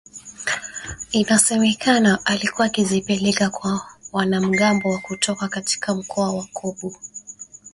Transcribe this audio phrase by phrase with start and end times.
[1.11, 6.95] inasemekana alikuwa akizipeleka kwa wanamgambo wa kutoka katika mkoa wa Kobu